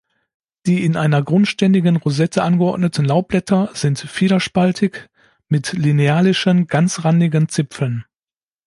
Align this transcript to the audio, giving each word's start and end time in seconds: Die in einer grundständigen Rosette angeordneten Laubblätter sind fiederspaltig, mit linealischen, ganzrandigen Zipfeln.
Die 0.65 0.83
in 0.83 0.95
einer 0.97 1.21
grundständigen 1.21 1.95
Rosette 1.95 2.41
angeordneten 2.41 3.05
Laubblätter 3.05 3.69
sind 3.75 3.99
fiederspaltig, 3.99 5.11
mit 5.47 5.73
linealischen, 5.73 6.65
ganzrandigen 6.65 7.49
Zipfeln. 7.49 8.05